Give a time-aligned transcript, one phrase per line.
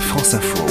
[0.00, 0.64] France Info.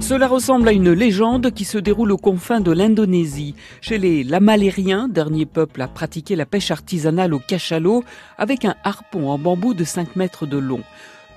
[0.00, 5.08] Cela ressemble à une légende qui se déroule aux confins de l'Indonésie, chez les Lamalériens,
[5.08, 8.04] dernier peuple à pratiquer la pêche artisanale au cachalot,
[8.36, 10.82] avec un harpon en bambou de 5 mètres de long.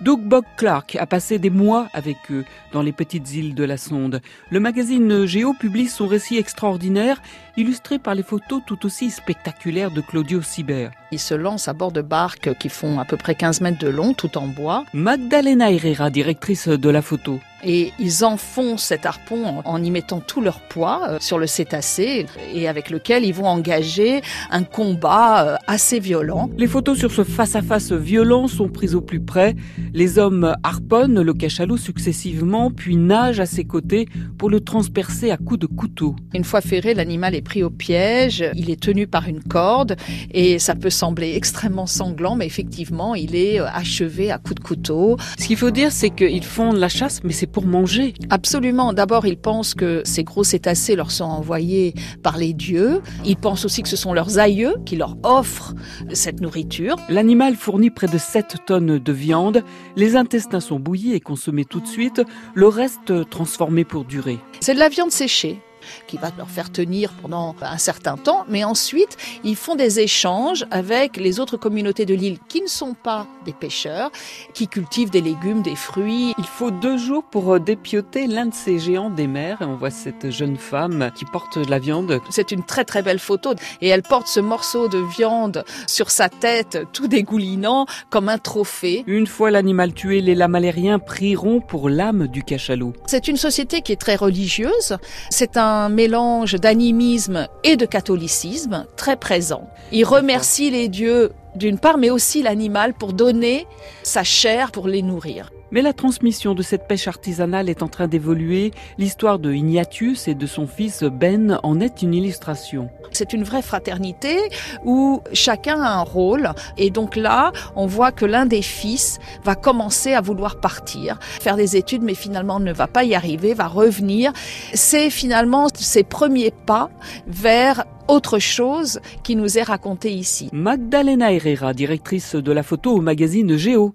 [0.02, 2.44] Doug Bog Clark a passé des mois avec eux
[2.74, 4.22] dans les petites îles de la Sonde.
[4.50, 7.22] Le magazine Géo publie son récit extraordinaire,
[7.56, 10.92] illustré par les photos tout aussi spectaculaires de Claudio Sibert.
[11.12, 13.88] Il se lance à bord de barques qui font à peu près 15 mètres de
[13.88, 14.86] long, tout en bois.
[14.94, 17.40] Magdalena Herrera, directrice de la photo.
[17.64, 22.28] Et ils enfoncent cet harpon en y mettant tout leur poids euh, sur le cétacé
[22.54, 26.50] et avec lequel ils vont engager un combat euh, assez violent.
[26.58, 29.56] Les photos sur ce face-à-face violent sont prises au plus près.
[29.94, 35.38] Les hommes harponnent le cachalot successivement, puis nagent à ses côtés pour le transpercer à
[35.38, 36.16] coups de couteau.
[36.36, 39.96] Une fois ferré, l'animal est pris au piège, il est tenu par une corde
[40.32, 44.60] et ça peut sembler extrêmement sanglant, mais effectivement, il est euh, achevé à coups de
[44.62, 45.18] couteau.
[45.38, 48.14] Ce qu'il faut dire, c'est qu'ils font de la chasse, mais c'est pour manger.
[48.30, 48.94] Absolument.
[48.94, 53.02] D'abord, ils pensent que ces gros cétacés leur sont envoyés par les dieux.
[53.26, 55.74] Ils pensent aussi que ce sont leurs aïeux qui leur offrent
[56.14, 56.96] cette nourriture.
[57.10, 59.64] L'animal fournit près de 7 tonnes de viande.
[59.96, 62.22] Les intestins sont bouillis et consommés tout de suite.
[62.54, 64.40] Le reste transformé pour durer.
[64.62, 65.60] C'est de la viande séchée
[66.08, 70.66] qui va leur faire tenir pendant un certain temps, mais ensuite ils font des échanges
[70.72, 74.12] avec les autres communautés de l'île qui ne sont pas des pêcheurs,
[74.54, 76.34] qui cultivent des légumes, des fruits.
[76.38, 79.62] Il faut deux jours pour euh, dépioter l'un de ces géants des mers.
[79.62, 82.22] Et on voit cette jeune femme qui porte de la viande.
[82.30, 86.30] C'est une très très belle photo et elle porte ce morceau de viande sur sa
[86.30, 89.04] tête, tout dégoulinant, comme un trophée.
[89.08, 92.94] Une fois l'animal tué, les lamalériens prieront pour l'âme du cachalot.
[93.06, 94.98] C'est une société qui est très religieuse.
[95.30, 99.70] C'est un un mélange d'animisme et de catholicisme très présent.
[99.92, 103.68] Il remercie les dieux d'une part, mais aussi l'animal pour donner
[104.04, 105.52] sa chair pour les nourrir.
[105.72, 108.72] Mais la transmission de cette pêche artisanale est en train d'évoluer.
[108.98, 112.90] L'histoire de Ignatius et de son fils Ben en est une illustration.
[113.12, 114.38] C'est une vraie fraternité
[114.84, 116.52] où chacun a un rôle.
[116.78, 121.56] Et donc là, on voit que l'un des fils va commencer à vouloir partir, faire
[121.56, 124.34] des études, mais finalement ne va pas y arriver, va revenir.
[124.74, 126.90] C'est finalement ses premiers pas
[127.28, 130.50] vers autre chose qui nous est raconté ici.
[130.54, 133.94] Magdalena Herrera, directrice de la photo au magazine Géo.